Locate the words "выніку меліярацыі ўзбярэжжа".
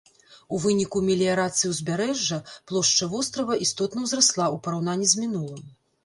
0.61-2.39